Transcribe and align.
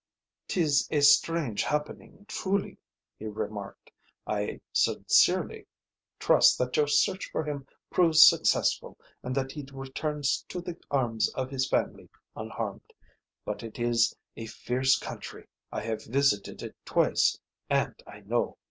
"'Tis 0.47 0.87
a 0.89 0.99
strange 0.99 1.61
happening, 1.61 2.25
truly," 2.27 2.75
he 3.19 3.27
remarked. 3.27 3.91
"I 4.25 4.59
sincerely 4.73 5.67
trust 6.17 6.57
that 6.57 6.75
your 6.75 6.87
search 6.87 7.29
for 7.29 7.43
him 7.43 7.67
proves 7.91 8.23
successful 8.23 8.97
and 9.21 9.35
that 9.35 9.51
he 9.51 9.63
returns 9.71 10.43
to 10.49 10.59
the 10.59 10.75
arms 10.89 11.29
of 11.35 11.51
his 11.51 11.69
family 11.69 12.09
unharmed. 12.35 12.93
But 13.45 13.61
it 13.61 13.77
is 13.77 14.15
a 14.35 14.47
fierce 14.47 14.97
country. 14.97 15.45
I 15.71 15.81
have 15.81 16.03
visited 16.05 16.63
it 16.63 16.75
twice, 16.83 17.37
and 17.69 17.93
I 18.07 18.21
know." 18.21 18.57